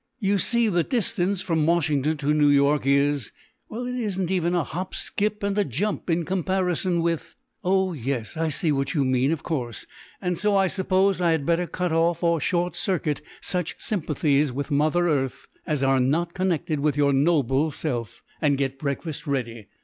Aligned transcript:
You 0.17 0.39
see 0.39 0.67
the 0.67 0.83
distance 0.83 1.43
from 1.43 1.67
Washington 1.67 2.17
to 2.17 2.33
New 2.33 2.49
York 2.49 2.87
is 2.87 3.31
well, 3.69 3.85
it 3.85 3.93
isn't 3.93 4.31
even 4.31 4.55
a 4.55 4.63
hop, 4.63 4.95
skip 4.95 5.43
and 5.43 5.55
a 5.55 5.63
jump 5.63 6.09
in 6.09 6.25
comparison 6.25 7.03
with" 7.03 7.35
"Oh 7.63 7.93
yes, 7.93 8.35
I 8.35 8.49
see 8.49 8.71
what 8.71 8.95
you 8.95 9.05
mean 9.05 9.31
of 9.31 9.43
course, 9.43 9.85
and 10.19 10.39
so 10.39 10.55
I 10.55 10.65
suppose 10.65 11.21
I 11.21 11.33
had 11.33 11.45
better 11.45 11.67
cut 11.67 11.91
off 11.91 12.23
or 12.23 12.39
short 12.41 12.75
circuit 12.75 13.21
such 13.41 13.75
sympathies 13.77 14.51
with 14.51 14.71
Mother 14.71 15.07
Earth 15.07 15.45
as 15.67 15.83
are 15.83 15.99
not 15.99 16.33
connected 16.33 16.79
with 16.79 16.97
your 16.97 17.13
noble 17.13 17.69
self, 17.69 18.23
and 18.41 18.57
get 18.57 18.79
breakfast 18.79 19.27
ready. 19.27 19.67